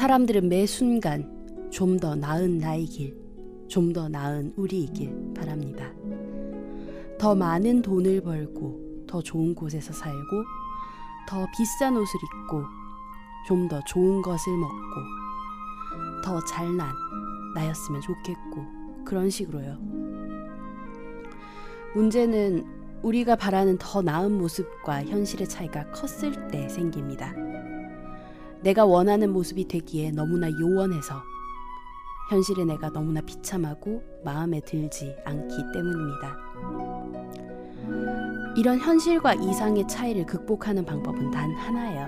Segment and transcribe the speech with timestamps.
[0.00, 1.28] 사람들은 매 순간
[1.70, 3.14] 좀 더 나은 나이길,
[3.68, 5.92] 좀 더 나은 우리이길 바랍니다.
[7.18, 10.18] 더 많은 돈을 벌고, 더 좋은 곳에서 살고,
[11.28, 12.62] 더 비싼 옷을 입고,
[13.46, 16.88] 좀 더 좋은 것을 먹고, 더 잘난
[17.54, 19.76] 나였으면 좋겠고, 그런 식으로요.
[21.94, 22.64] 문제는
[23.02, 27.34] 우리가 바라는 더 나은 모습과 현실의 차이가 컸을 때 생깁니다.
[28.62, 31.22] 내가 원하는 모습이 되기에 너무나 요원해서
[32.30, 36.36] 현실의 내가 너무나 비참하고 마음에 들지 않기 때문입니다.
[38.56, 42.06] 이런 현실과 이상의 차이를 극복하는 방법은 단 하나예요.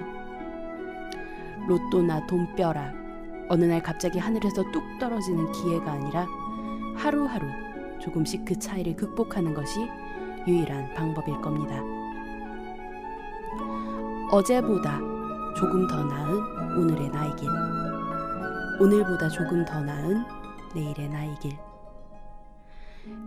[1.68, 2.94] 로또나 돈벼락,
[3.48, 6.26] 어느 날 갑자기 하늘에서 뚝 떨어지는 기회가 아니라
[6.96, 7.46] 하루하루
[8.00, 9.80] 조금씩 그 차이를 극복하는 것이
[10.46, 11.82] 유일한 방법일 겁니다.
[14.30, 15.00] 어제보다
[15.54, 17.48] 조금 더 나은 오늘의 나이길.
[18.80, 20.24] 오늘보다 조금 더 나은
[20.74, 21.56] 내일의 나이길.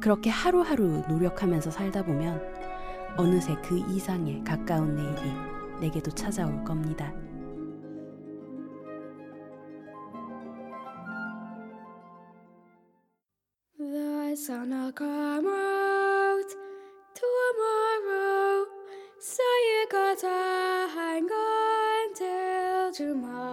[0.01, 2.41] 그렇게 하루하루 노력하면서 살다 보면
[3.17, 5.33] 어느새 그 이상의 가까운 내일이
[5.79, 7.13] 내게도 찾아올 겁니다.
[22.95, 23.44] Too much.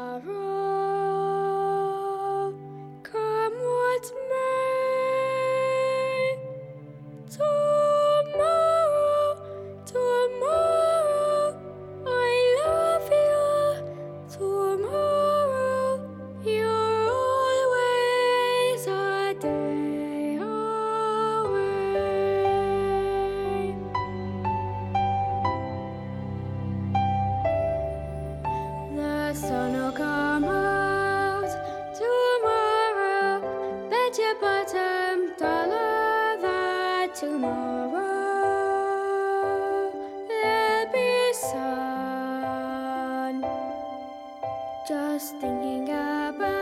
[45.13, 46.62] Just thinking about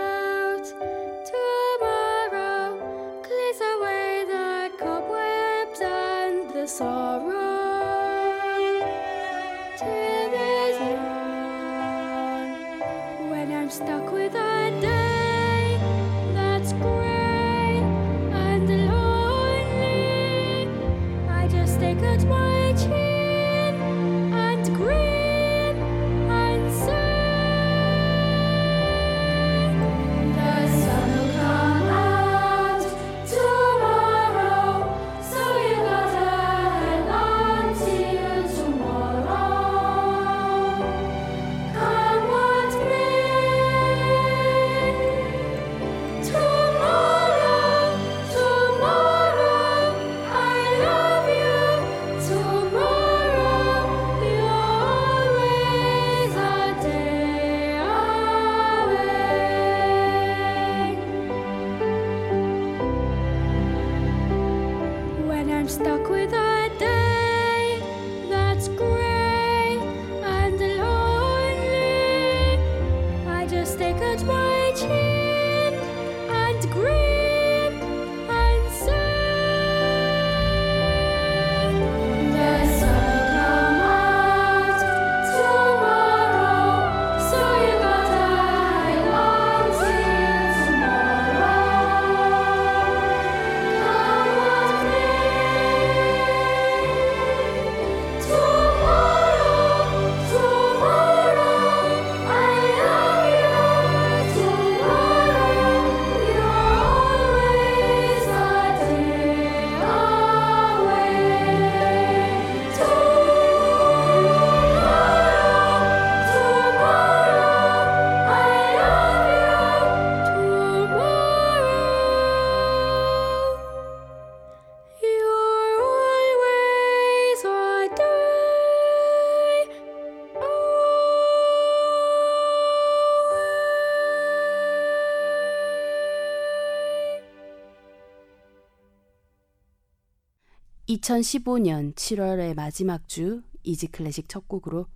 [140.90, 144.86] 2015년 7월의 마지막 주 이지 클래식 첫 곡으로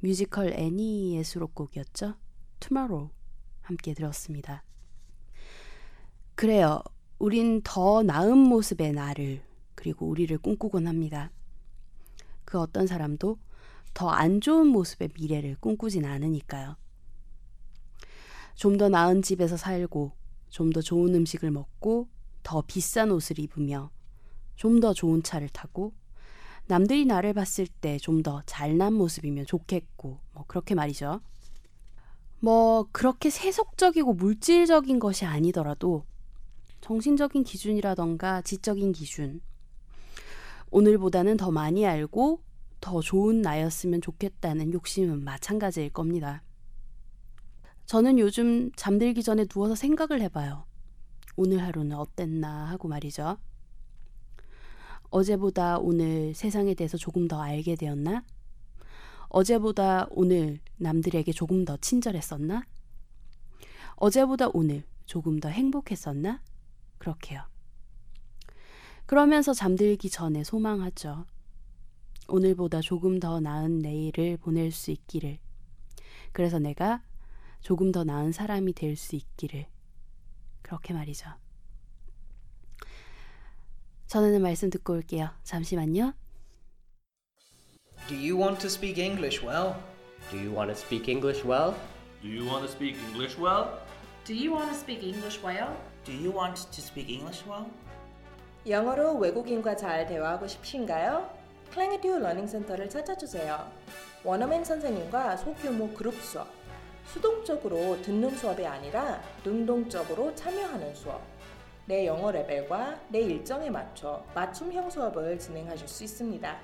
[0.00, 2.14] 뮤지컬 애니의 수록곡이었죠.
[2.58, 3.10] Tomorrow
[3.62, 4.64] 함께 들었습니다.
[6.34, 6.82] 그래요.
[7.20, 9.42] 우린 더 나은 모습의 나를
[9.76, 11.30] 그리고 우리를 꿈꾸곤 합니다.
[12.44, 13.38] 그 어떤 사람도
[13.94, 16.76] 더 안 좋은 모습의 미래를 꿈꾸진 않으니까요.
[18.56, 20.12] 좀 더 나은 집에서 살고,
[20.50, 22.08] 좀 더 좋은 음식을 먹고,
[22.42, 23.90] 더 비싼 옷을 입으며,
[24.56, 25.92] 좀 더 좋은 차를 타고,
[26.66, 31.20] 남들이 나를 봤을 때 좀 더 잘난 모습이면 좋겠고, 뭐 그렇게 말이죠.
[32.40, 36.04] 뭐 그렇게 세속적이고 물질적인 것이 아니더라도
[36.80, 39.40] 정신적인 기준이라던가 지적인 기준,
[40.70, 42.42] 오늘보다는 더 많이 알고
[42.80, 46.42] 더 좋은 나였으면 좋겠다는 욕심은 마찬가지일 겁니다.
[47.86, 50.66] 저는 요즘 잠들기 전에 누워서 생각을 해봐요.
[51.36, 53.38] 오늘 하루는 어땠나 하고 말이죠.
[55.10, 58.24] 어제보다 오늘 세상에 대해서 조금 더 알게 되었나?
[59.28, 62.64] 어제보다 오늘 남들에게 조금 더 친절했었나?
[63.96, 66.42] 어제보다 오늘 조금 더 행복했었나?
[66.98, 67.42] 그렇게요.
[69.06, 71.26] 그러면서 잠들기 전에 소망하죠.
[72.28, 75.38] 오늘보다 조금 더 나은 내일을 보낼 수 있기를.
[76.32, 77.02] 그래서 내가
[77.60, 79.66] 조금 더 나은 사람이 될 수 있기를.
[80.62, 81.30] 그렇게 말이죠.
[84.06, 85.30] 전하는 말씀 듣고 올게요.
[85.42, 86.12] 잠시만요.
[88.08, 89.74] Do you want to speak English well?
[90.30, 91.74] Do you want to speak English well?
[92.22, 93.80] Do you want to speak English well?
[94.24, 95.76] Do you want to speak English well?
[96.04, 97.66] Do you want to speak English well?
[98.66, 101.30] 영어로 외국인과 잘 대화하고 싶으신가요?
[101.72, 103.70] 클랭에듀 러닝 센터를 찾아주세요.
[104.24, 106.48] 원어민 선생님과 소규모 그룹 수업,
[107.06, 111.22] 수동적으로 듣는 수업이 아니라 능동적으로 참여하는 수업,
[111.86, 116.56] 내 영어 레벨과 내 일정에 맞춰 맞춤형 수업을 진행하실 수 있습니다.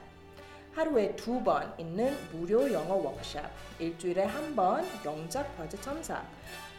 [0.74, 3.44] 하루에 두 번 있는 무료 영어 워크샵,
[3.78, 6.24] 일주일에 한 번 영작 과제 첨삭,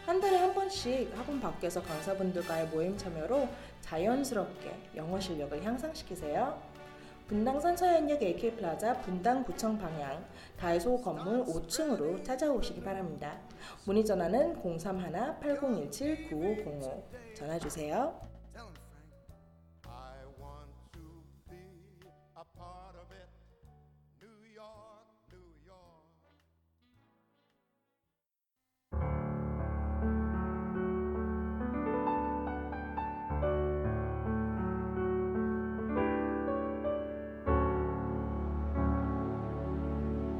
[0.04, 3.48] 한 달에 한 번씩 학원 밖에서 강사분들과의 모임 참여로
[3.80, 6.60] 자연스럽게 영어 실력을 향상시키세요.
[7.28, 10.22] 분당 선서연역 AK플라자 분당 구청 방향
[10.58, 13.38] 다이소 건물 5층으로 찾아오시기 바랍니다.
[13.86, 17.02] 문의 전화는 031-8017-9505
[17.34, 18.14] 전화 주세요.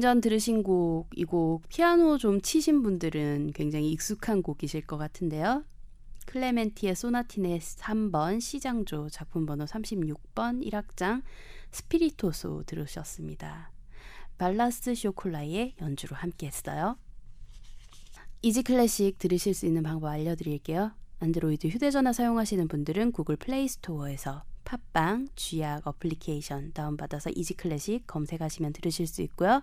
[0.00, 5.64] 전 들으신 곡, 이 곡 피아노 좀 치신 분들은 굉장히 익숙한 곡이실 것 같은데요.
[6.26, 11.22] 클레멘티의 소나티네 3번 C장조 작품 번호 36번 1악장
[11.72, 13.72] Spiritoso 들으셨습니다.
[14.38, 16.96] 발라스 쇼콜라이의 연주로 함께 했어요.
[18.42, 20.92] 이지 클래식 들으실 수 있는 방법 알려드릴게요.
[21.18, 29.06] 안드로이드 휴대전화 사용하시는 분들은 구글 플레이 스토어에서 팟빵, 쥐약 어플리케이션 다운받아서 이지 클래식 검색하시면 들으실
[29.06, 29.62] 수 있고요.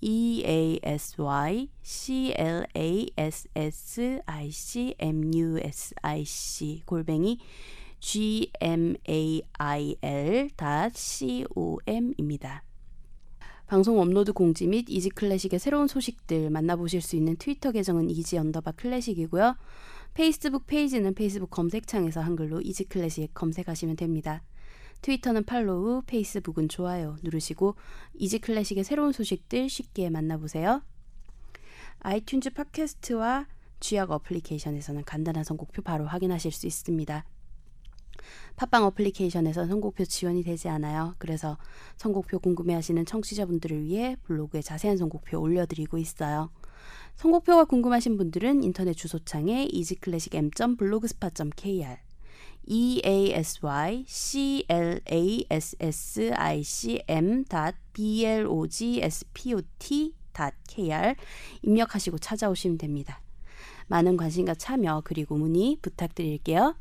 [0.00, 6.24] e a s y c l a s s i c m u s i
[6.24, 7.38] c 골뱅이
[8.00, 10.48] g m a i l
[10.92, 12.62] c o m입니다.
[13.66, 18.72] 방송 업로드 공지 및 이지 클래식의 새로운 소식들 만나보실 수 있는 트위터 계정은 easy 언더바
[18.72, 19.56] classic이고요.
[20.14, 24.42] 페이스북 페이지는 페이스북 검색창에서 한글로 이지 클래식 검색하시면 됩니다.
[25.02, 27.76] 트위터는 팔로우, 페이스북은 좋아요 누르시고
[28.14, 30.82] 이지 클래식의 새로운 소식들 쉽게 만나보세요.
[32.00, 33.46] 아이튠즈 팟캐스트와
[33.80, 37.24] 쥐약 어플리케이션에서는 간단한 선곡표 바로 확인하실 수 있습니다.
[38.56, 41.14] 팟빵 어플리케이션에서 선곡표 지원이 되지 않아요.
[41.18, 41.56] 그래서
[41.96, 46.50] 선곡표 궁금해하시는 청취자분들을 위해 블로그에 자세한 선곡표 올려드리고 있어요.
[47.16, 52.05] 선곡표가 궁금하신 분들은 인터넷 주소창에 easyclassicm.blogspot.kr
[52.66, 57.44] e a s y c l a s s i c m
[57.92, 61.14] b l o g s p o t kr
[61.62, 63.22] 입력하시고 찾아오시면 됩니다.
[63.86, 66.76] 많은 관심과 참여 그리고 문의 부탁드릴게요.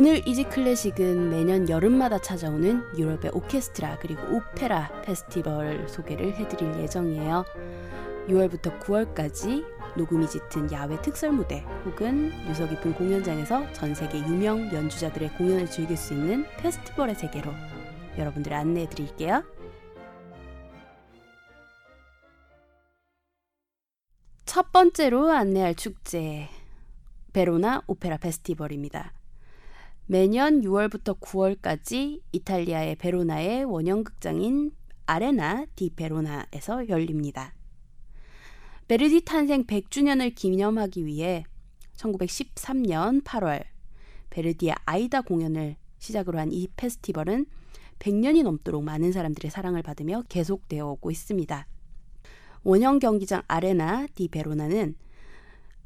[0.00, 7.44] 오늘 이지 클래식은 매년 여름마다 찾아오는 유럽의 오케스트라 그리고 오페라 페스티벌 소개를 해드릴 예정이에요.
[8.26, 9.62] 6월부터 9월까지
[9.98, 15.98] 녹음이 짙은 야외 특설 무대 혹은 유서 깊은 공연장에서 전 세계 유명 연주자들의 공연을 즐길
[15.98, 17.52] 수 있는 페스티벌의 세계로
[18.16, 19.44] 여러분들을 안내해 드릴게요.
[24.46, 26.48] 첫 번째로 안내할 축제
[27.34, 29.19] 베로나 오페라 페스티벌입니다.
[30.10, 34.72] 매년 6월부터 9월까지 이탈리아의 베로나의 원형극장인
[35.06, 37.54] 아레나 디 베로나에서 열립니다.
[38.88, 41.44] 베르디 탄생 100주년을 기념하기 위해
[41.96, 43.62] 1913년 8월
[44.30, 47.46] 베르디의 아이다 공연을 시작으로 한 이 페스티벌은
[48.00, 51.68] 100년이 넘도록 많은 사람들의 사랑을 받으며 계속되어 오고 있습니다.
[52.64, 54.96] 원형 경기장 아레나 디 베로나는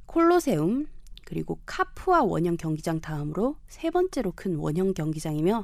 [0.07, 0.87] 콜로세움,
[1.25, 5.63] 그리고 카푸아 원형 경기장 다음으로 세 번째로 큰 원형 경기장이며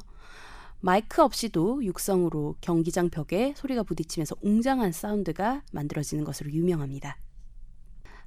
[0.80, 7.18] 마이크 없이도 육성으로 경기장 벽에 소리가 부딪히면서 웅장한 사운드가 만들어지는 것으로 유명합니다.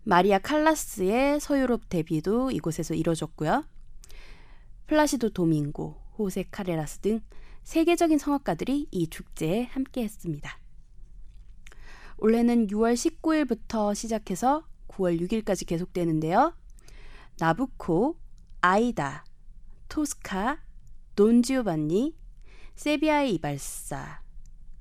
[0.04, 3.66] 마리아 칼라스의 서유럽 데뷔도 이곳에서 이뤄졌고요.
[4.86, 7.22] 플라시도 도밍고, 호세 카레라스 등
[7.64, 10.60] 세계적인 성악가들이 이 축제에 함께했습니다.
[12.18, 16.54] 올해는 6월 19일부터 시작해서 9월 6일까지 계속되는데요.
[17.40, 18.18] 나부코,
[18.62, 19.26] 아이다,
[19.90, 20.60] 토스카,
[21.16, 22.16] 돈지오반니,
[22.76, 24.22] 세비야의 이발사,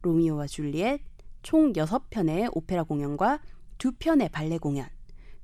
[0.03, 1.01] 로미오와 줄리엣
[1.43, 3.41] 총 6편의 오페라 공연과
[3.79, 4.89] 2편의 발레 공연,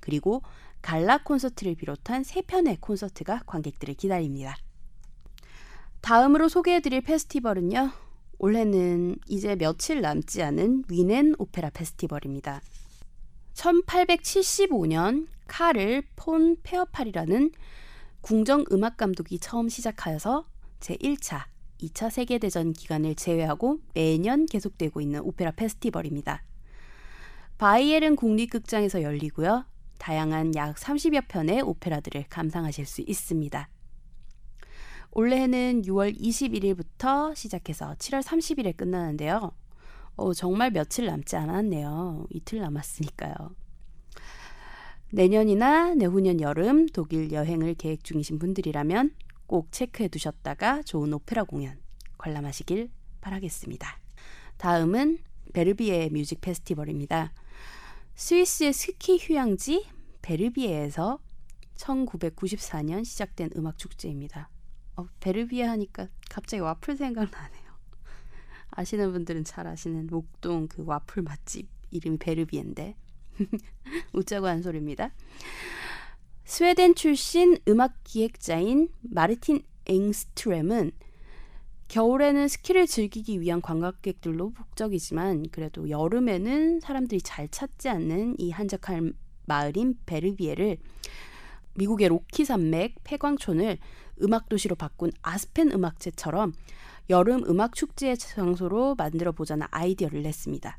[0.00, 0.42] 그리고
[0.80, 4.56] 갈라 콘서트를 비롯한 3편의 콘서트가 관객들을 기다립니다.
[6.00, 7.90] 다음으로 소개해드릴 페스티벌은요.
[8.38, 12.60] 올해는 이제 며칠 남지 않은 위넨 오페라 페스티벌입니다.
[13.58, 17.50] 1875년 카를 폰 페어팔이라는
[18.20, 20.44] 궁정 음악 감독이 처음 시작하여서
[20.80, 21.44] 제1차,
[21.80, 26.44] 2차 세계대전 기간을 제외하고 매년 계속되고 있는 오페라 페스티벌입니다.
[27.58, 29.64] 바이에른 국립극장에서 열리고요.
[29.98, 33.68] 다양한 약 30여 편의 오페라들을 감상하실 수 있습니다.
[35.10, 39.52] 올해는 6월 21일부터 시작해서 7월 30일에 끝나는데요.
[40.18, 42.26] 어, 정말 며칠 남지 않았네요.
[42.30, 43.54] 이틀 남았으니까요.
[45.10, 49.14] 내년이나 내후년 여름 독일 여행을 계획 중이신 분들이라면
[49.46, 51.78] 꼭 체크해 두셨다가 좋은 오페라 공연
[52.18, 53.98] 관람하시길 바라겠습니다.
[54.58, 55.18] 다음은
[55.54, 57.32] 베르비에 뮤직 페스티벌입니다.
[58.16, 59.87] 스위스의 스키 휴양지
[60.22, 61.20] 베르비에에서
[61.76, 64.50] 1994년 시작된 음악 축제입니다.
[64.96, 67.57] 어, 베르비에 하니까 갑자기 와플 생각나네요.
[68.70, 72.96] 아시는 분들은 잘 아시는 목동 그 와플 맛집 이름이 베르비엔데
[74.12, 75.12] 웃자고 한 소리입니다.
[76.44, 80.92] 스웨덴 출신 음악 기획자인 마르틴 앵스트렘은
[81.88, 89.14] 겨울에는 스키를 즐기기 위한 관광객들로 북적이지만 그래도 여름에는 사람들이 잘 찾지 않는 이 한적한
[89.46, 90.76] 마을인 베르비에를
[91.75, 93.78] 미국의 로키 산맥 폐광촌을
[94.22, 96.52] 음악 도시로 바꾼 아스펜 음악제처럼
[97.10, 100.78] 여름 음악 축제의 장소로 만들어 보자는 아이디어를 냈습니다.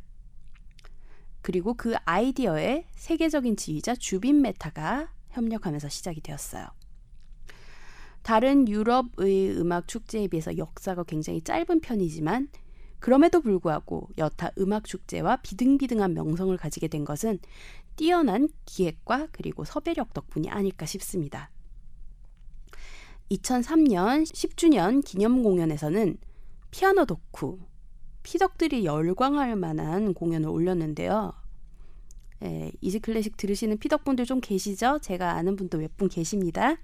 [1.42, 6.68] 그리고 그 아이디어에 세계적인 지휘자 주빈 메타가 협력하면서 시작이 되었어요.
[8.22, 12.50] 다른 유럽의 음악 축제에 비해서 역사가 굉장히 짧은 편이지만
[13.00, 17.40] 그럼에도 불구하고 여타 음악 축제와 비등비등한 명성을 가지게 된 것은
[17.96, 21.50] 뛰어난 기획과 그리고 섭외력 덕분이 아닐까 싶습니다.
[23.32, 26.18] 2003년 10주년 기념 공연에서는
[26.72, 27.60] 피아노 덕후,
[28.24, 31.34] 피덕들이 열광할 만한 공연을 올렸는데요.
[32.44, 35.00] 예, 이지 클래식 들으시는 피덕분들 좀 계시죠?
[35.02, 36.78] 제가 아는 분도 몇 분 계십니다.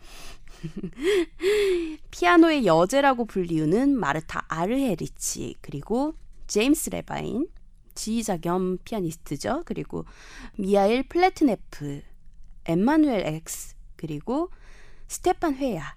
[2.11, 6.13] 피아노의 여제라고 불리우는 마르타 아르헤리치 그리고
[6.47, 7.47] 제임스 레바인
[7.95, 9.63] 지휘자 겸 피아니스트죠.
[9.65, 10.03] 그리고
[10.57, 12.01] 미하일 플래트네프,
[12.65, 14.49] 엠마누엘 엑스 그리고
[15.07, 15.95] 스테판 회야,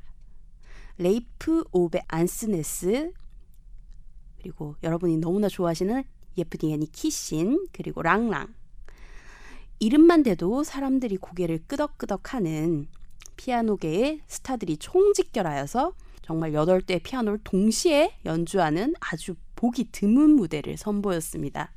[0.98, 3.12] 레이프 오베 안스네스
[4.40, 6.02] 그리고 여러분이 너무나 좋아하시는
[6.36, 8.54] 예프게니 키신 그리고 랑랑
[9.78, 12.88] 이름만 대도 사람들이 고개를 끄덕끄덕하는
[13.36, 21.72] 피아노계의 스타들이 총집결하여서 정말 8대의 피아노를 동시에 연주하는 아주 보기 드문 무대를 선보였습니다.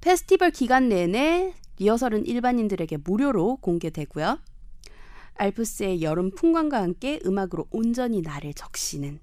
[0.00, 4.38] 페스티벌 기간 내내 리허설은 일반인들에게 무료로 공개되고요.
[5.34, 9.20] 알프스의 여름 풍광과 함께 음악으로 온전히 나를 적시는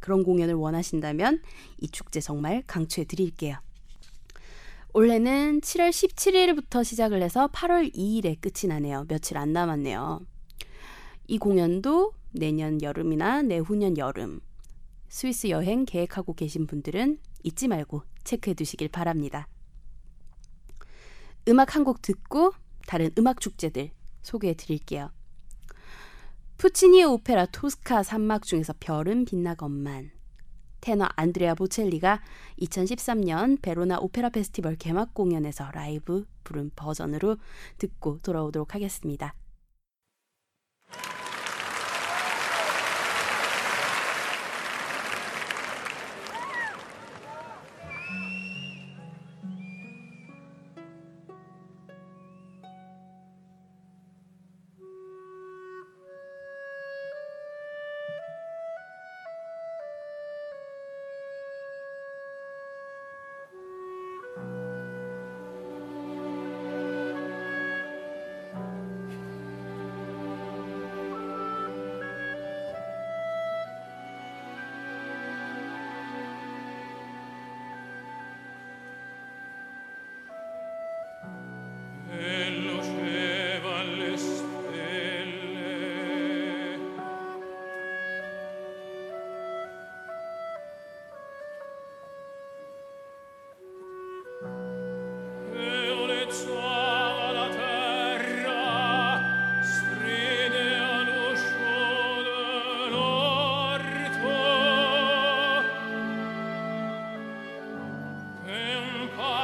[0.00, 1.42] 그런 공연을 원하신다면
[1.78, 3.56] 이 축제 정말 강추해 드릴게요.
[4.94, 9.04] 올해는 7월 17일부터 시작을 해서 8월 2일에 끝이 나네요.
[9.08, 10.20] 며칠 안 남았네요.
[11.26, 14.40] 이 공연도 내년 여름이나 내후년 여름
[15.08, 19.48] 스위스 여행 계획하고 계신 분들은 잊지 말고 체크해 두시길 바랍니다.
[21.48, 22.52] 음악 한 곡 듣고
[22.86, 23.90] 다른 음악 축제들
[24.22, 25.10] 소개해 드릴게요.
[26.58, 30.10] 푸치니의 오페라 토스카 산막 중에서 별은 빛나건만
[30.80, 32.20] 테너 안드레아 보첼리가
[32.60, 37.36] 2013년 베로나 오페라 페스티벌 개막 공연에서 라이브 부른 버전으로
[37.78, 39.34] 듣고 돌아오도록 하겠습니다.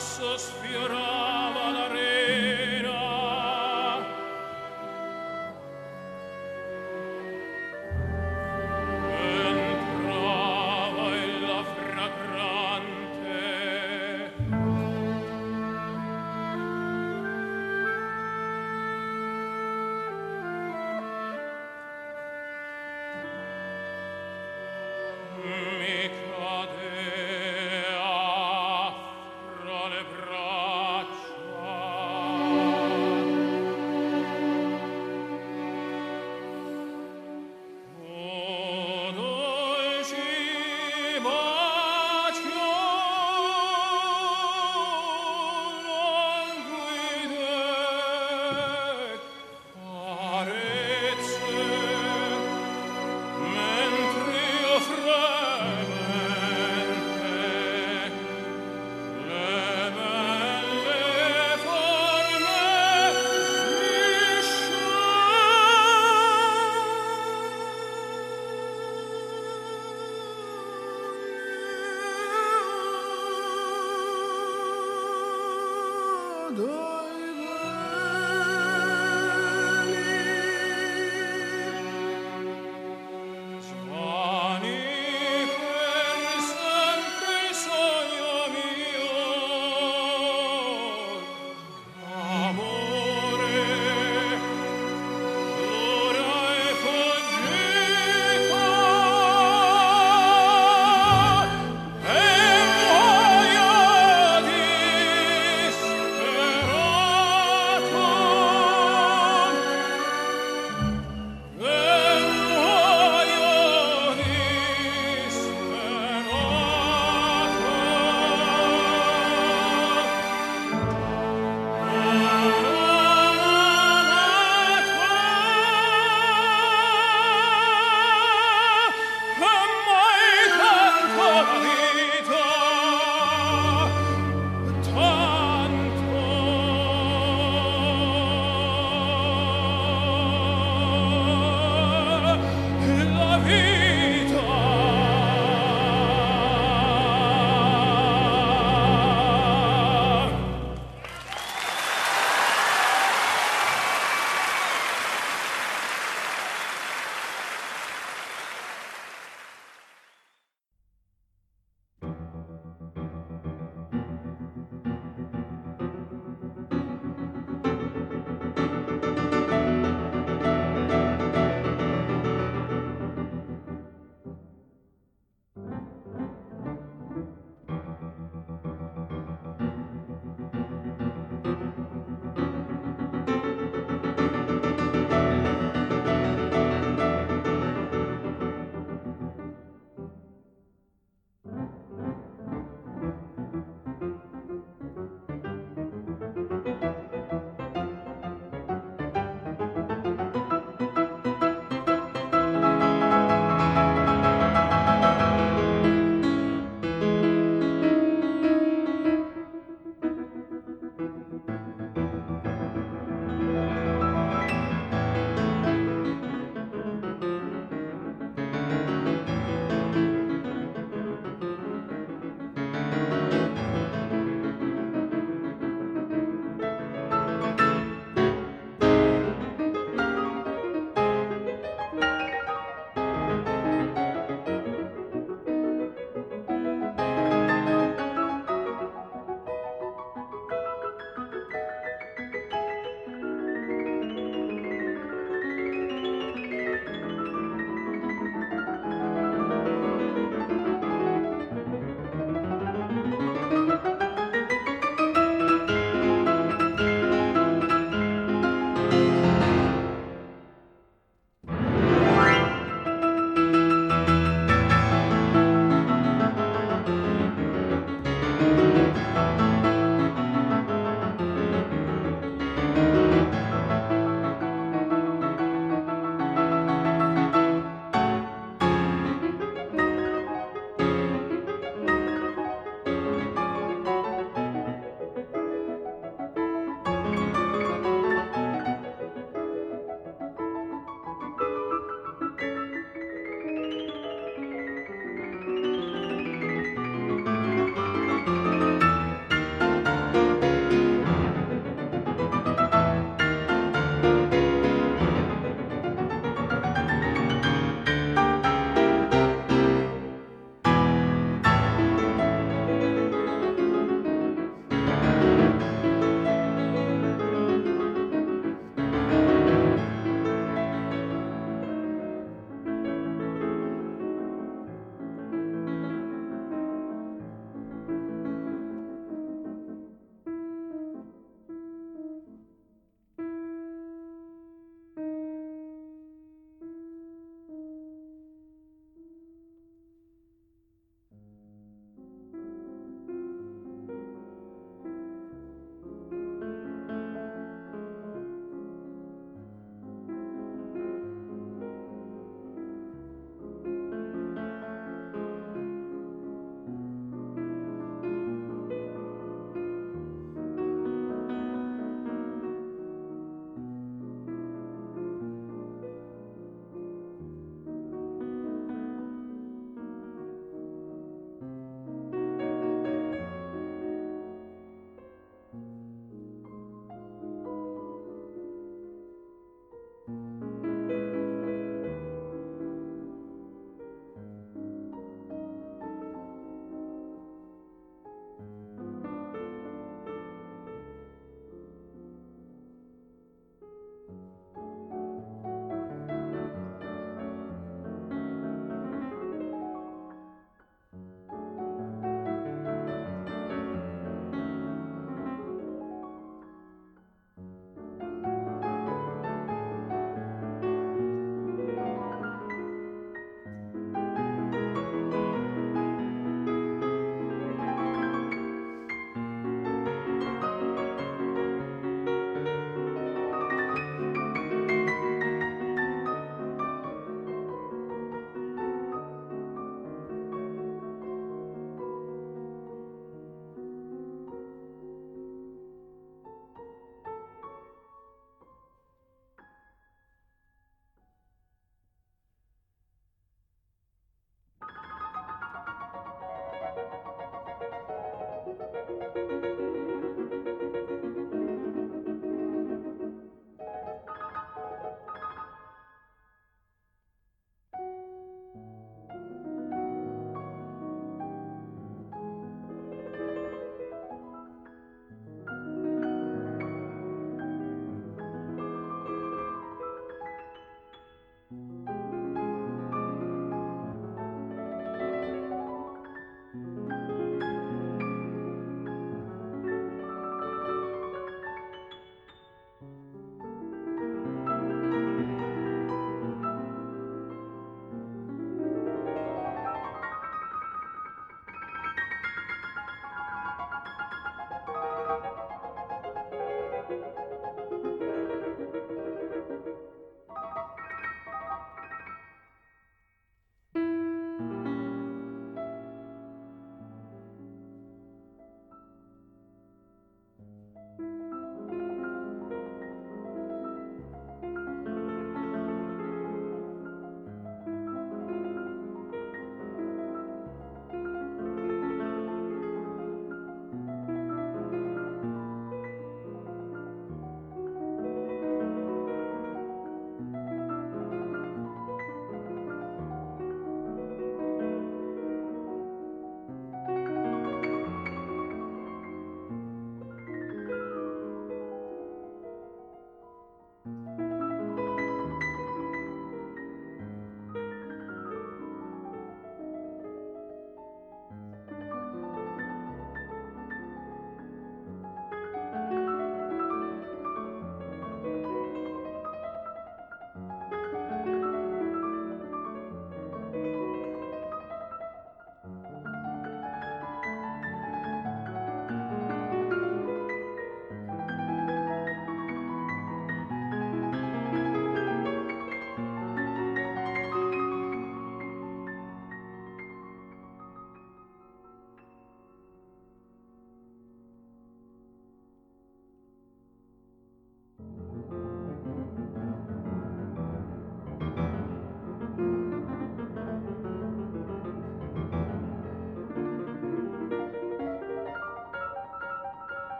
[0.00, 0.50] pasos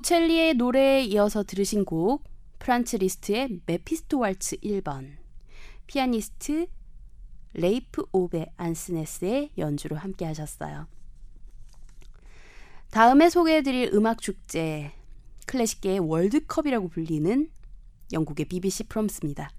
[0.00, 2.24] 보첼리의 노래에 이어서 들으신 곡
[2.58, 5.16] 프란츠 리스트의 메피스토 왈츠 1번
[5.86, 6.68] 피아니스트
[7.52, 10.86] 레이프 오베 안스네스의 연주로 함께 하셨어요.
[12.90, 14.92] 다음에 소개해드릴 음악 축제
[15.46, 17.50] 클래식계의 월드컵이라고 불리는
[18.12, 19.50] 영국의 BBC 프롬스입니다.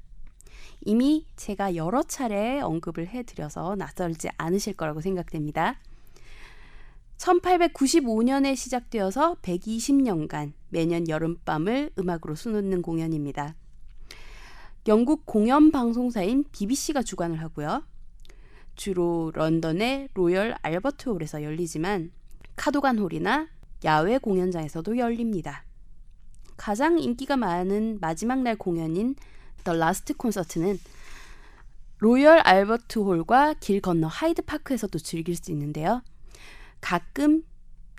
[0.85, 5.79] 이미 제가 여러 차례 언급을 해드려서 낯설지 않으실 거라고 생각됩니다.
[7.21, 13.55] 1895년에 시작되어서 120년간 매년 여름밤을 음악으로 수놓는 공연입니다.
[14.87, 17.83] 영국 공영 방송사인 BBC가 주관을 하고요.
[18.75, 22.11] 주로 런던의 로열 알버트 홀에서 열리지만
[22.55, 23.47] 카도간 홀이나
[23.83, 25.63] 야외 공연장에서도 열립니다.
[26.57, 29.15] 가장 인기가 많은 마지막 날 공연인
[29.63, 30.79] The Last 콘서트는
[31.99, 36.01] 로열 알버트 홀과 길 건너 하이드 파크에서도 즐길 수 있는데요.
[36.81, 37.43] 가끔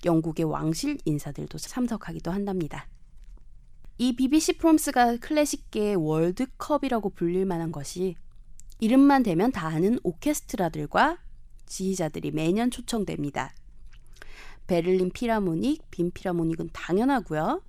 [0.04, 2.88] 영국의 왕실 인사들도 참석하기도 한답니다.
[3.98, 8.16] 이 BBC 프롬스가 클래식계의 월드컵이라고 불릴 만한 것이
[8.80, 11.18] 이름만 대면 다 아는 오케스트라들과
[11.66, 13.54] 지휘자들이 매년 초청됩니다.
[14.66, 17.62] 베를린 필하모닉, 빈 필하모닉은 당연하고요.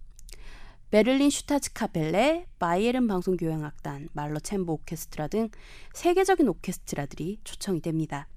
[0.89, 5.49] 베를린 슈타츠카펠레, 바이에른 방송교향악단, 말러 챔버 오케스트라 등
[5.93, 8.28] 세계적인 오케스트라들이 초청이 됩니다.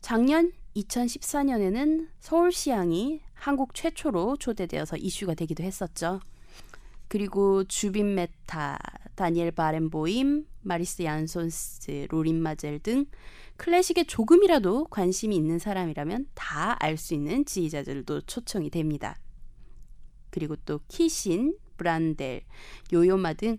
[0.00, 6.20] 작년 2014년에는 서울시향이 한국 최초로 초대되어서 이슈가 되기도 했었죠.
[7.08, 8.78] 그리고 주빈 메타,
[9.14, 13.06] 다니엘 바렌보임, 마리스 얀손스, 로린 마젤 등
[13.56, 19.16] 클래식에 조금이라도 관심이 있는 사람이라면 다 알 수 있는 지휘자들도 초청이 됩니다.
[20.30, 22.42] 그리고 또 키신, 브란델,
[22.92, 23.58] 요요마 등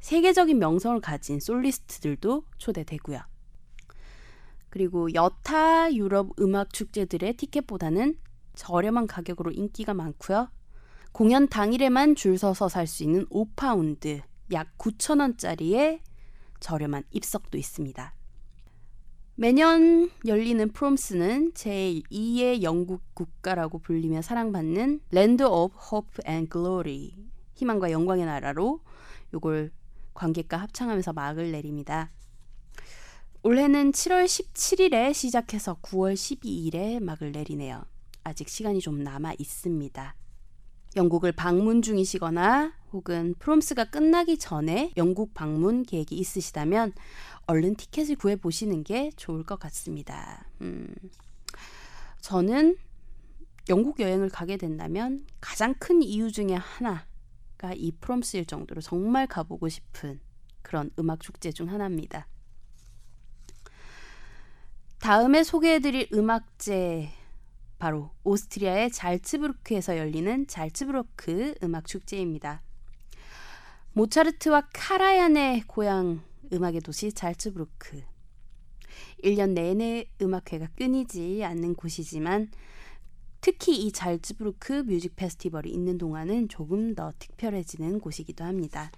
[0.00, 3.33] 세계적인 명성을 가진 솔리스트들도 초대되고요.
[4.74, 8.16] 그리고 여타 유럽 음악 축제들의 티켓보다는
[8.56, 10.48] 저렴한 가격으로 인기가 많고요.
[11.12, 16.00] 공연 당일에만 줄 서서 살 수 있는 5파운드, 약 9,000원짜리의
[16.58, 18.14] 저렴한 입석도 있습니다.
[19.36, 27.14] 매년 열리는 프롬스는 제2의 영국 국가라고 불리며 사랑받는 Land of Hope and Glory,
[27.54, 28.80] 희망과 영광의 나라로
[29.34, 29.70] 요걸
[30.14, 32.10] 관객과 합창하면서 막을 내립니다.
[33.46, 37.84] 올해는 7월 17일에 시작해서 9월 12일에 막을 내리네요.
[38.22, 40.14] 아직 시간이 좀 남아 있습니다.
[40.96, 46.94] 영국을 방문 중이시거나 혹은 프롬스가 끝나기 전에 영국 방문 계획이 있으시다면
[47.46, 50.48] 얼른 티켓을 구해 보시는 게 좋을 것 같습니다.
[50.62, 50.94] 음,
[52.22, 52.78] 저는
[53.68, 60.18] 영국 여행을 가게 된다면 가장 큰 이유 중에 하나가 이 프롬스일 정도로 정말 가보고 싶은
[60.62, 62.26] 그런 음악 축제 중 하나입니다.
[65.04, 67.10] 다음에 소개해드릴 음악제
[67.78, 72.62] 바로 오스트리아의 잘츠부르크에서 열리는 잘츠부르크 음악 축제입니다.
[73.92, 78.00] 모차르트와 카라얀의 고향 음악의 도시 잘츠부르크.
[79.22, 82.50] 1년 내내 음악회가 끊이지 않는 곳이지만
[83.42, 88.90] 특히 이 잘츠부르크 뮤직 페스티벌이 있는 동안은 조금 더 특별해지는 곳이기도 합니다.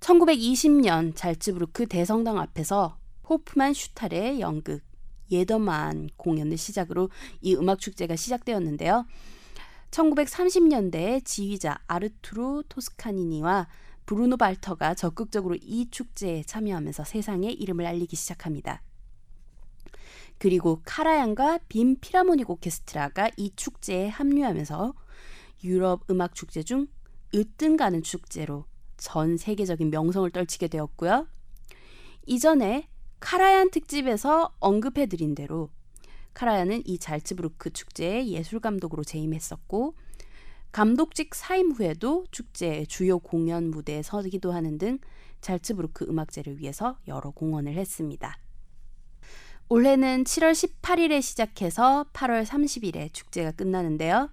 [0.00, 2.96] 1920년 잘츠부르크 대성당 앞에서
[3.28, 4.89] 호프만 슈탈의 연극
[5.30, 7.10] 예더만 공연을 시작으로
[7.40, 9.06] 이 음악 축제가 시작되었는데요.
[9.90, 13.68] 1930년대에 지휘자 아르투르 토스카니니와
[14.06, 18.82] 브루노 발터가 적극적으로 이 축제에 참여하면서 세상에 이름을 알리기 시작합니다.
[20.38, 24.94] 그리고 카라얀과 빈 피라모닉 오케스트라가 이 축제에 합류하면서
[25.64, 26.86] 유럽 음악 축제 중
[27.34, 28.64] 으뜸가는 축제로
[28.96, 31.26] 전 세계적인 명성을 떨치게 되었고요.
[32.26, 32.88] 이전에
[33.20, 35.70] 카라얀 특집에서 언급해드린 대로
[36.34, 39.94] 카라얀은 이 잘츠부르크 축제의 예술 감독으로 재임했었고
[40.72, 44.98] 감독직 사임 후에도 축제의 주요 공연 무대에 서기도 하는 등
[45.40, 48.38] 잘츠부르크 음악제를 위해서 여러 공헌을 했습니다.
[49.68, 54.30] 올해는 7월 18일에 시작해서 8월 30일에 축제가 끝나는데요.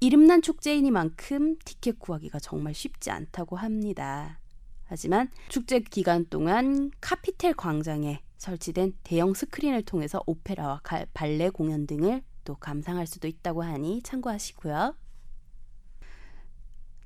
[0.00, 4.38] 이름난 축제이니만큼 티켓 구하기가 정말 쉽지 않다고 합니다.
[4.86, 10.80] 하지만 축제 기간 동안 카피텔 광장에 설치된 대형 스크린을 통해서 오페라와
[11.12, 14.94] 발레 공연 등을 또 감상할 수도 있다고 하니 참고하시고요.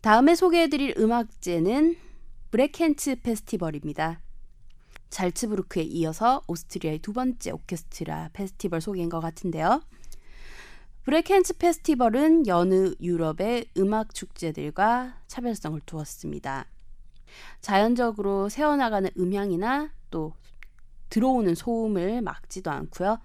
[0.02, 1.96] 다음에 소개해드릴 음악제는
[2.50, 4.20] 브레켄츠 페스티벌입니다.
[5.10, 9.82] 잘츠부르크에 이어서 오스트리아의 두 번째 오케스트라 페스티벌 소개인 것 같은데요.
[11.04, 16.66] 브레켄츠 페스티벌은 여느 유럽의 음악 축제들과 차별성을 두었습니다.
[17.60, 20.32] 자연적으로 새어나가는 음향이나 또
[21.08, 23.18] 들어오는 소음을 막지도 않고요.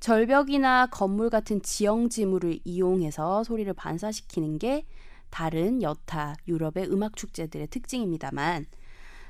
[0.00, 4.86] 절벽이나 건물 같은 지형 지물을 이용해서 소리를 반사시키는 게
[5.30, 8.66] 다른 여타 유럽의 음악 축제들의 특징입니다만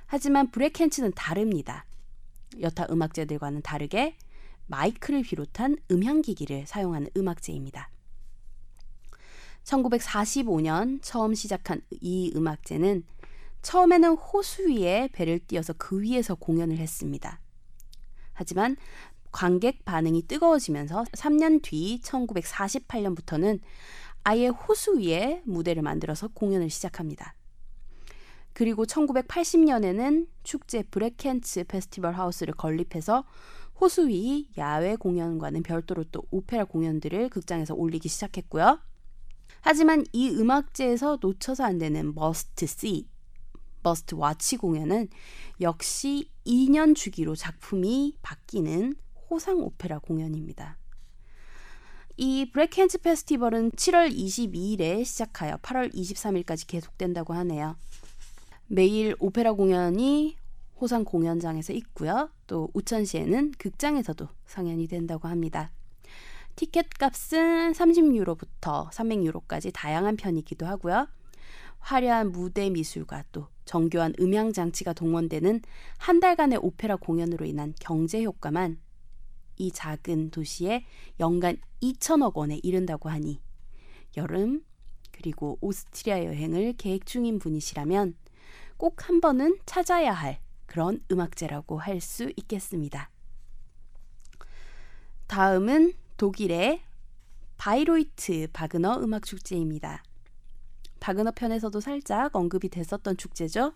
[0.06, 1.84] 하지만 브레켄츠는 다릅니다.
[2.60, 4.16] 여타 음악제들과는 다르게
[4.66, 7.90] 마이크를 비롯한 음향기기를 사용하는 음악제입니다.
[9.64, 13.04] 1945년 처음 시작한 이 음악제는
[13.66, 17.40] 처음에는 호수 위에 배를 띄어서 그 위에서 공연을 했습니다.
[18.32, 18.76] 하지만
[19.32, 23.58] 관객 반응이 뜨거워지면서 3년 뒤 1948년부터는
[24.22, 27.34] 아예 호수 위에 무대를 만들어서 공연을 시작합니다.
[28.52, 33.24] 그리고 1980년에는 축제 브레켄츠 페스티벌 하우스를 건립해서
[33.80, 38.78] 호수 위 야외 공연과는 별도로 또 오페라 공연들을 극장에서 올리기 시작했고요.
[39.60, 43.08] 하지만 이 음악제에서 놓쳐서 안 되는 must see,
[43.86, 45.08] must watch 공연은
[45.60, 48.96] 역시 2년 주기로 작품이 바뀌는
[49.30, 50.76] 호상 오페라 공연입니다.
[52.16, 57.76] 이 브레겐츠 페스티벌은 7월 22일에 시작하여 8월 23일까지 계속된다고 하네요.
[58.66, 60.36] 매일 오페라 공연이
[60.80, 62.28] 호상 공연장에서 있고요.
[62.48, 65.70] 또 우천시에는 극장에서도 상연이 된다고 합니다.
[66.56, 71.06] 티켓 값은 30유로부터 300유로까지 다양한 편이기도 하고요.
[71.78, 75.60] 화려한 무대 미술과 또 정교한 음향 장치가 동원되는
[75.98, 78.80] 한 달간의 오페라 공연으로 인한 경제 효과만
[79.58, 80.84] 이 작은 도시에
[81.20, 83.40] 연간 2천억 원에 이른다고 하니
[84.16, 84.64] 여름
[85.12, 88.14] 그리고 오스트리아 여행을 계획 중인 분이시라면
[88.78, 93.10] 꼭 한 번은 찾아야 할 그런 음악제라고 할 수 있겠습니다.
[95.26, 96.82] 다음은 독일의
[97.56, 100.02] 바이로이트 바그너 음악 축제입니다.
[101.06, 103.74] 바그너 편에서도 살짝 언급이 됐었던 축제죠.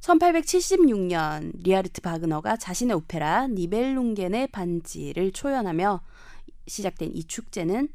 [0.00, 6.00] 1876년 리하르트 바그너가 자신의 오페라 니벨룽겐의 반지를 초연하며
[6.66, 7.90] 시작된 이 축제는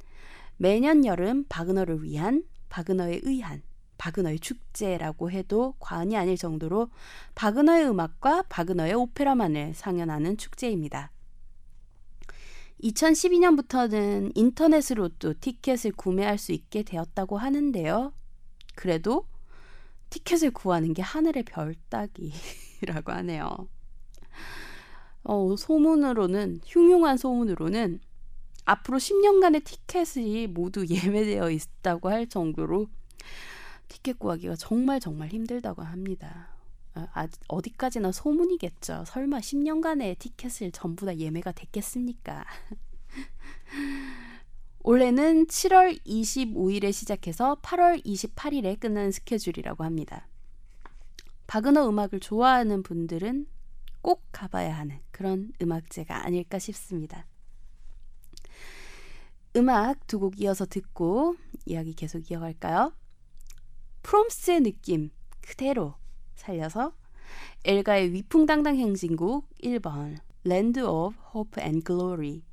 [0.57, 3.63] 매년 여름 바그너를 위한 바그너에 의한
[3.97, 6.91] 바그너의 축제라고 해도 과언이 아닐 정도로
[7.33, 11.09] 바그너의 음악과 바그너의 오페라만을 상연하는 축제입니다.
[12.83, 18.13] 2012년부터는 인터넷으로 또 티켓을 구매할 수 있게 되었다고 하는데요.
[18.75, 19.27] 그래도
[20.09, 23.67] 티켓을 구하는 게 하늘의 별 따기라고 하네요.
[25.23, 27.99] 어, 소문으로는 흉흉한 소문으로는
[28.65, 32.87] 앞으로 10년간의 티켓이 모두 예매되어 있다고 할 정도로
[33.87, 36.56] 티켓 구하기가 정말 정말 힘들다고 합니다.
[37.13, 39.03] 아, 어디까지나 소문이겠죠.
[39.07, 42.45] 설마 10년간의 티켓을 전부 다 예매가 됐겠습니까?
[44.83, 50.27] 올해는 7월 25일에 시작해서 8월 28일에 끝나는 스케줄이라고 합니다.
[51.47, 53.47] 바그너 음악을 좋아하는 분들은
[54.01, 57.25] 꼭 가봐야 하는 그런 음악제가 아닐까 싶습니다.
[59.55, 61.35] 음악 두 곡 이어서 듣고
[61.65, 62.93] 이야기 계속 이어갈까요?
[64.03, 65.09] 프롬스의 느낌
[65.41, 65.95] 그대로
[66.37, 66.93] 살려서
[67.65, 72.43] 엘가의 위풍당당 행진곡 1번 Land of Hope and Glory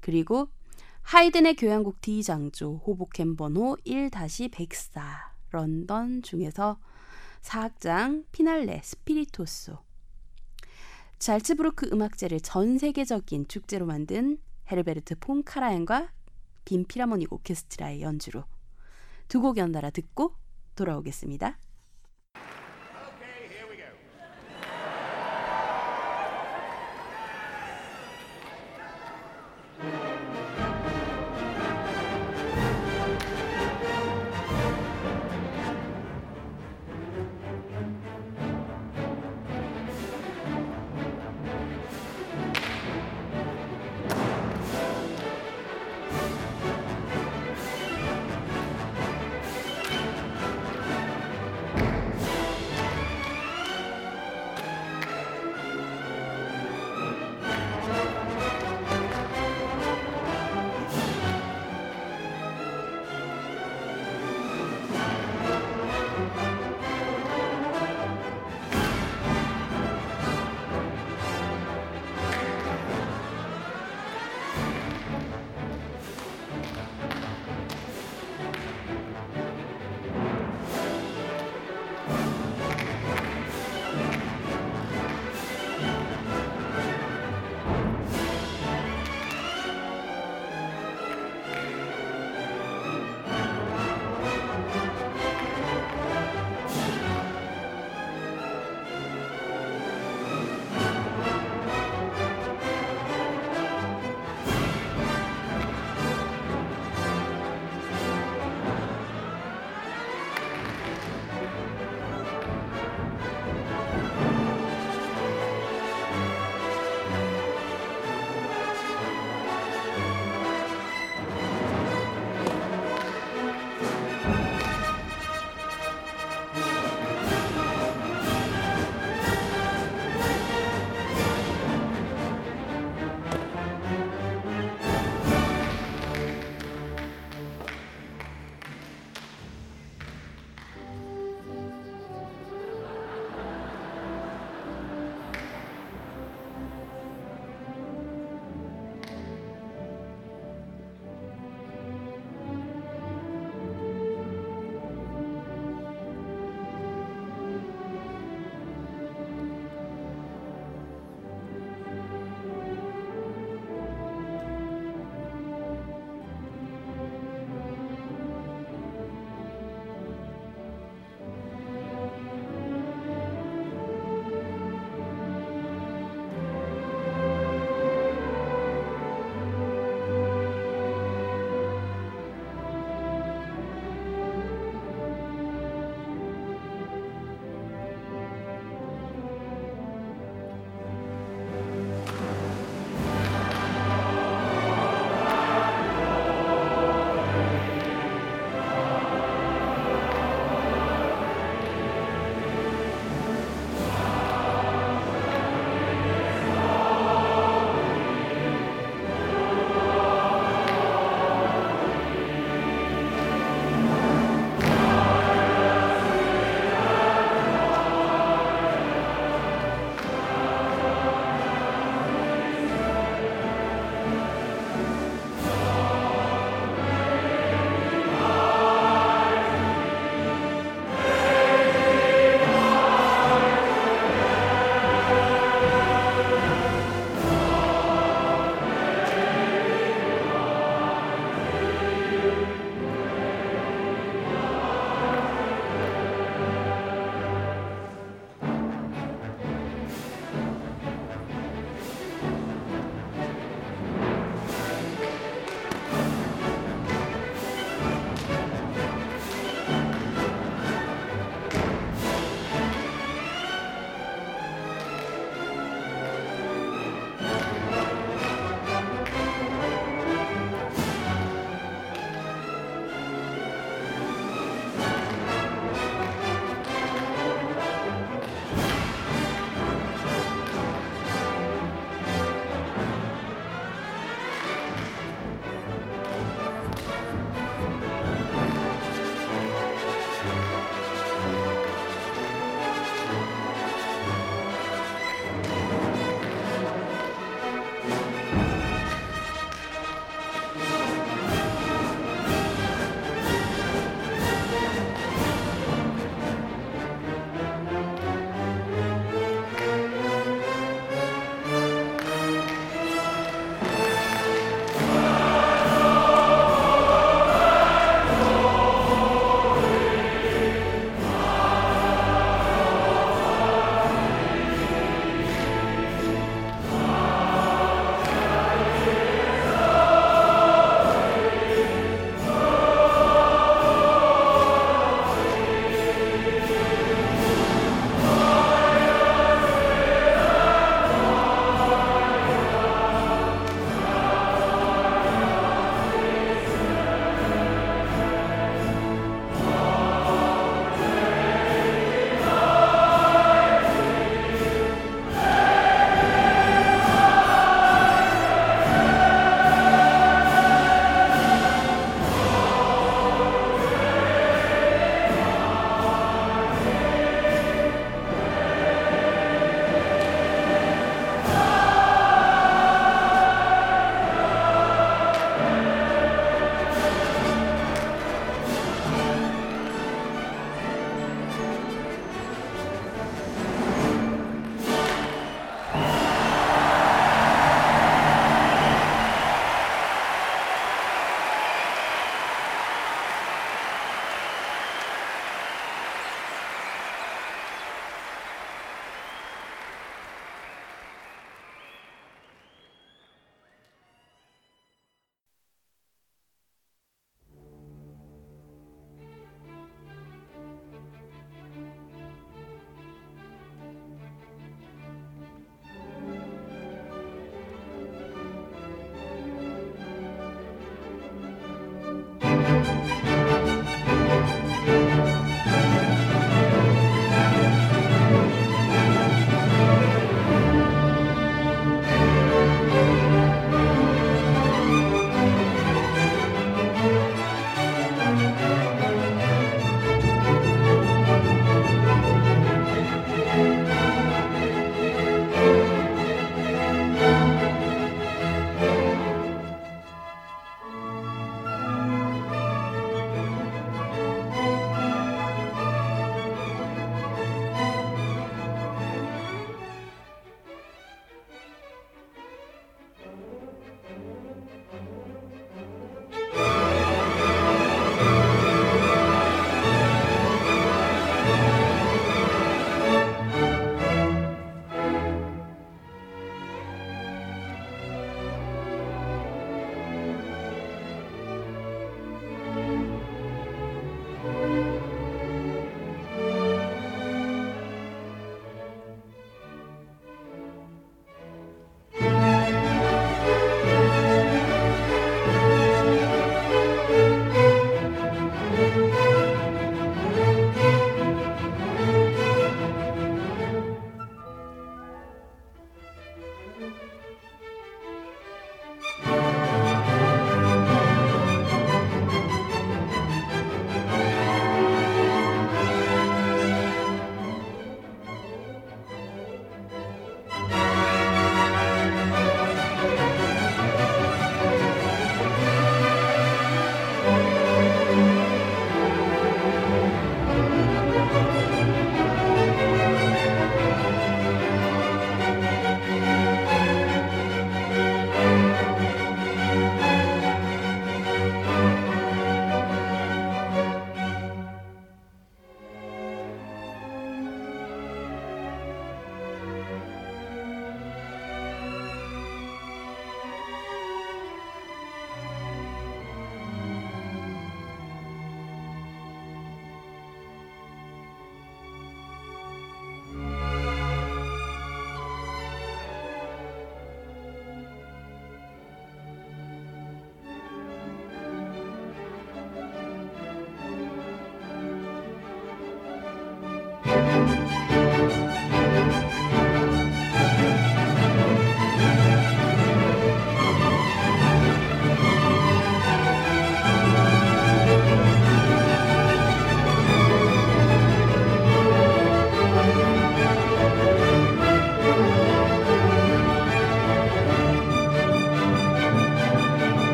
[0.00, 0.48] 그리고
[1.02, 5.00] 하이든의 교향곡 D장조 호보캠 번호 1-104
[5.50, 6.78] 런던 중에서
[7.40, 9.78] 사악장 피날레 스피리토소
[11.18, 14.38] 잘츠부르크 음악제를 전 세계적인 축제로 만든
[14.70, 16.12] 헤르베르트 폰 카라얀과
[16.64, 18.44] 빈 피라모닉 오케스트라의 연주로
[19.28, 20.34] 두 곡 연달아 듣고
[20.74, 21.58] 돌아오겠습니다.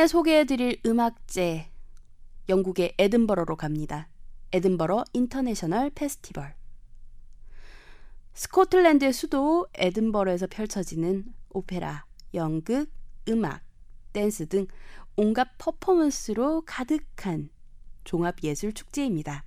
[0.00, 1.70] 다음에 소개해드릴 음악제
[2.48, 4.08] 영국의 에든버러로 갑니다.
[4.50, 6.54] 에든버러 인터내셔널 페스티벌.
[8.32, 12.90] 스코틀랜드의 수도 에든버러에서 펼쳐지는 오페라, 연극,
[13.28, 13.62] 음악,
[14.14, 14.66] 댄스 등
[15.16, 17.50] 온갖 퍼포먼스로 가득한
[18.04, 19.44] 종합예술 축제입니다.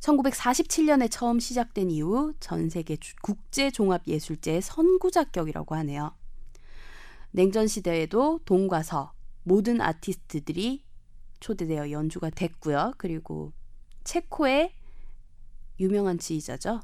[0.00, 6.14] 1947년에 처음 시작된 이후 전 세계 국제 종합예술제의 선구자격이라고 하네요.
[7.32, 9.15] 냉전 시대에도 동과 서
[9.46, 10.82] 모든 아티스트들이
[11.38, 12.94] 초대되어 연주가 됐고요.
[12.98, 13.52] 그리고
[14.02, 14.72] 체코의
[15.78, 16.80] 유명한 지휘자죠.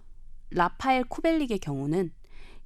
[0.50, 2.12] 라파엘 쿠벨릭의 경우는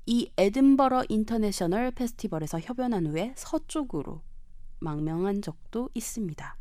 [0.05, 4.21] 이 에든버러 인터내셔널 페스티벌에서 협연한 후에 서쪽으로
[4.81, 6.59] 망명한 적도 있습니다.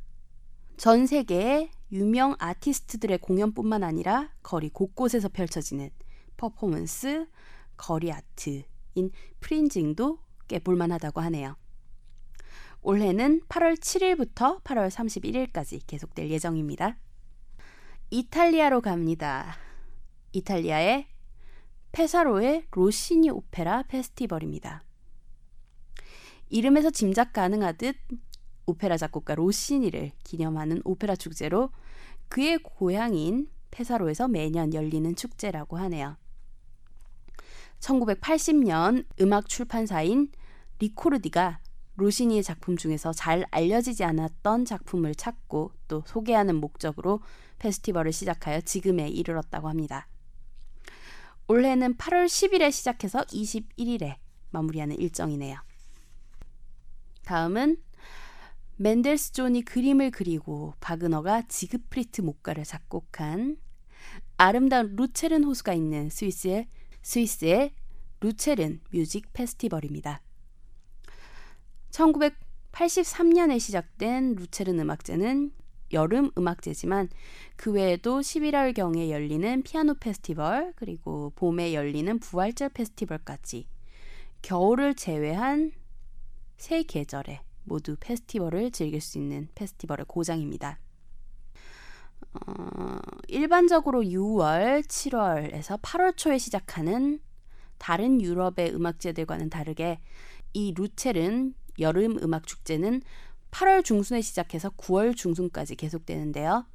[0.77, 5.89] 전 세계의 유명 아티스트들의 공연뿐만 아니라 거리 곳곳에서 펼쳐지는
[6.37, 7.27] 퍼포먼스,
[7.75, 9.11] 거리 아트인
[9.41, 11.57] 프린징도 꽤 볼만하다고 하네요.
[12.87, 16.97] 올해는 8월 7일부터 8월 31일까지 계속될 예정입니다.
[18.11, 19.55] 이탈리아로 갑니다.
[20.33, 21.07] 이탈리아의
[21.93, 24.83] 페사로의 로시니 오페라 페스티벌입니다.
[26.49, 27.95] 이름에서 짐작 가능하듯
[28.67, 31.71] 오페라 작곡가 로시니를 기념하는 오페라 축제로
[32.29, 36.17] 그의 고향인 페사로에서 매년 열리는 축제라고 하네요.
[37.79, 40.29] 1980년 음악 출판사인
[40.77, 41.61] 리코르디가
[41.97, 47.21] 로시니의 작품 중에서 잘 알려지지 않았던 작품을 찾고 또 소개하는 목적으로
[47.59, 50.07] 페스티벌을 시작하여 지금에 이르렀다고 합니다.
[51.47, 54.15] 올해는 8월 10일에 시작해서 21일에
[54.51, 55.57] 마무리하는 일정이네요.
[57.23, 57.77] 다음은
[58.77, 63.57] 멘델스존이 그림을 그리고 바그너가 지그프리트 목가를 작곡한
[64.37, 66.67] 아름다운 루체른 호수가 있는 스위스의
[67.01, 67.73] 스위스의
[68.19, 70.21] 루체른 뮤직 페스티벌입니다.
[71.95, 75.51] 1983년에 시작된 루체른 음악제는
[75.93, 77.09] 여름 음악제지만
[77.55, 83.67] 그 외에도 11월경에 열리는 피아노 페스티벌 그리고 봄에 열리는 부활절 페스티벌까지
[84.41, 85.71] 겨울을 제외한
[86.57, 90.79] 세 계절에 모두 페스티벌을 즐길 수 있는 페스티벌의 고장입니다.
[92.33, 97.19] 어, 일반적으로 6월, 7월에서 8월 초에 시작하는
[97.77, 99.99] 다른 유럽의 음악제들과는 다르게
[100.53, 103.01] 이 루첼은 여름 음악 축제는
[103.51, 106.65] 8월 중순에 시작해서 9월 중순까지 계속되는데요.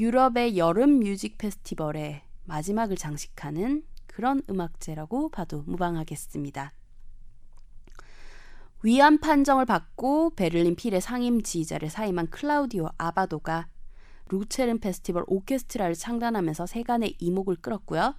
[0.00, 6.72] 유럽의 여름 뮤직 페스티벌의 마지막을 장식하는 그런 음악제라고 봐도 무방하겠습니다.
[8.82, 13.68] 위안 판정을 받고 베를린 필의 상임 지휘자를 사임한 클라우디오 아바도가
[14.28, 18.14] 루체른 페스티벌 오케스트라를 창단하면서 세간의 이목을 끌었고요.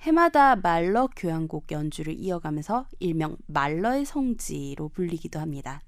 [0.00, 5.82] 해마다 말러 교향곡 연주를 이어가면서 일명 말러의 성지로 불리기도 합니다.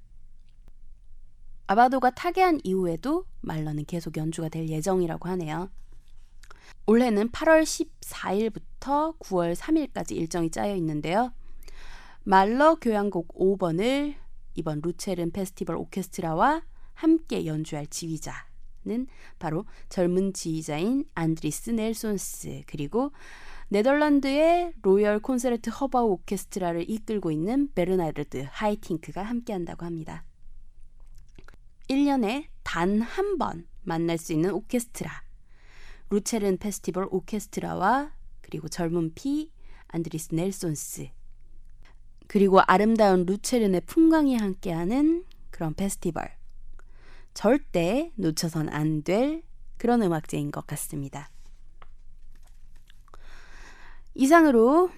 [1.66, 5.70] 아바도가 타계한 이후에도 말러는 계속 연주가 될 예정이라고 하네요.
[6.86, 11.32] 올해는 8월 14일부터 9월 3일까지 일정이 짜여 있는데요.
[12.24, 14.14] 말러 교향곡 5번을
[14.54, 16.62] 이번 루체른 페스티벌 오케스트라와
[16.94, 19.06] 함께 연주할 지휘자는
[19.38, 23.12] 바로 젊은 지휘자인 안드리스 넬손스 그리고
[23.70, 30.24] 네덜란드의 로열 콘세르트헤바우 오케스트라를 이끌고 있는 베르나르드 하이팅크가 함께한다고 합니다.
[31.88, 35.10] 1년에 단 한 번 만날 수 있는 오케스트라
[36.10, 39.52] 루체른 페스티벌 오케스트라와 그리고 젊은 피
[39.88, 41.08] 안드리스 넬손스
[42.26, 46.30] 그리고 아름다운 루체른의 풍광이 함께하는 그런 페스티벌.
[47.32, 49.42] 절대 놓쳐선 안 될
[49.78, 51.30] 그런 음악제인 것 같습니다.
[54.18, 54.90] 이상으로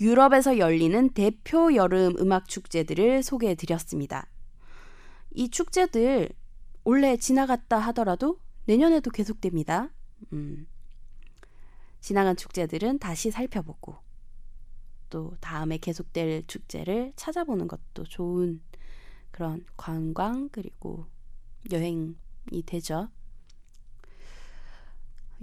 [0.00, 4.28] 유럽에서 열리는 대표 여름 음악 축제들을 소개해 드렸습니다.
[5.32, 6.28] 이 축제들
[6.84, 9.90] 올해 지나갔다 하더라도 내년에도 계속됩니다.
[10.32, 10.68] 음,
[12.00, 13.96] 지나간 축제들은 다시 살펴보고
[15.10, 18.62] 또 다음에 계속될 축제를 찾아보는 것도 좋은
[19.32, 21.06] 그런 관광 그리고
[21.72, 22.14] 여행이
[22.64, 23.08] 되죠.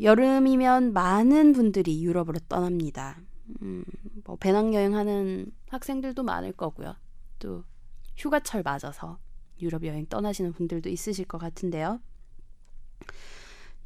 [0.02, 3.20] 여름이면 많은 분들이 유럽으로 떠납니다.
[3.62, 3.84] 음,
[4.24, 6.96] 뭐 배낭여행 하는 학생들도 많을 거고요.
[7.40, 7.64] 또
[8.16, 9.20] 휴가철 맞아서
[9.62, 12.00] 유럽 여행 떠나시는 분들도 있으실 것 같은데요.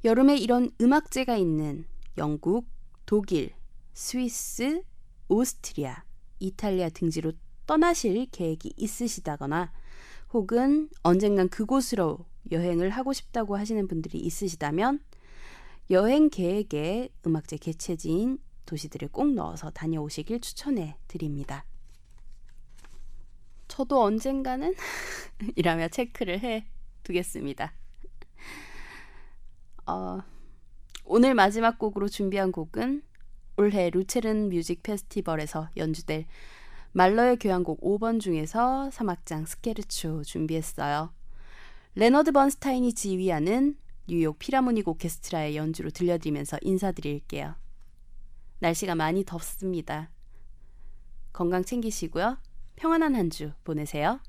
[0.04, 1.86] 여름에 이런 음악제가 있는
[2.18, 2.68] 영국,
[3.06, 3.54] 독일,
[3.94, 4.84] 스위스,
[5.30, 6.04] 오스트리아,
[6.40, 7.32] 이탈리아 등지로
[7.66, 9.72] 떠나실 계획이 있으시다거나
[10.34, 15.00] 혹은 언젠간 그곳으로 여행을 하고 싶다고 하시는 분들이 있으시다면
[15.90, 21.66] 여행 계획에 음악제 개최지인 도시들을 꼭 넣어서 다녀오시길 추천해 드립니다.
[23.68, 24.74] 저도 언젠가는
[25.56, 26.66] 이라며 체크를 해
[27.04, 27.74] 두겠습니다.
[29.86, 30.22] 어,
[31.06, 33.04] 오늘 마지막 곡으로 준비한 곡은
[33.58, 36.26] 올해 루체른 뮤직 페스티벌에서 연주될
[36.94, 41.12] 말러의 교향곡 5번 중에서 3악장 스케르초 준비했어요.
[41.96, 43.78] 레너드 번스타인이 지휘하는
[44.08, 47.56] 뉴욕 필하모닉 오케스트라의 연주로 들려드리면서 인사드릴게요.
[48.60, 50.10] 날씨가 많이 덥습니다.
[51.32, 52.38] 건강 챙기시고요.
[52.76, 54.20] 평안한 한 주 보내세요.